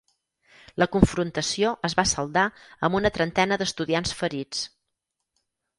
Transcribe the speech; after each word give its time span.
La 0.83 0.87
confrontació 0.95 1.73
es 1.89 1.97
va 2.01 2.07
saldar 2.13 2.47
amb 2.89 2.99
una 3.01 3.13
trentena 3.19 3.61
d'estudiants 3.65 4.19
ferits. 4.25 4.69